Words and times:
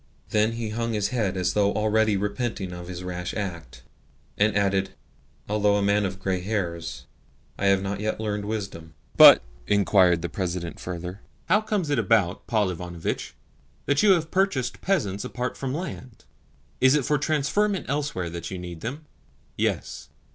Then 0.29 0.53
he 0.53 0.69
hung 0.69 0.93
his 0.93 1.09
head 1.09 1.37
as 1.37 1.53
though 1.53 1.73
already 1.73 2.17
repenting 2.17 2.71
of 2.73 2.87
his 2.87 3.03
rash 3.03 3.35
act, 3.35 3.83
and 4.35 4.57
added: 4.57 4.95
"Although 5.47 5.75
a 5.75 5.83
man 5.83 6.05
of 6.07 6.17
grey 6.17 6.41
hairs, 6.41 7.05
I 7.55 7.67
have 7.67 7.83
not 7.83 7.99
yet 7.99 8.19
learned 8.19 8.45
wisdom." 8.45 8.95
"But," 9.15 9.43
inquired 9.67 10.23
the 10.23 10.27
President 10.27 10.79
further, 10.79 11.21
"how 11.45 11.61
comes 11.61 11.91
it 11.91 11.99
about, 11.99 12.47
Paul 12.47 12.71
Ivanovitch, 12.71 13.35
that 13.85 14.01
you 14.01 14.13
have 14.13 14.31
purchased 14.31 14.81
peasants 14.81 15.23
apart 15.23 15.55
from 15.55 15.71
land? 15.71 16.25
Is 16.79 16.95
it 16.95 17.05
for 17.05 17.19
transferment 17.19 17.85
elsewhere 17.87 18.31
that 18.31 18.49
you 18.49 18.57
need 18.57 18.81
them?" 18.81 19.05
"Yes." 19.55 20.09